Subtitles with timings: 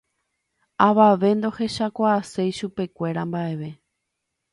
[0.87, 3.69] Avave ndohechakuaaséi chupekuéra mbaʼeve.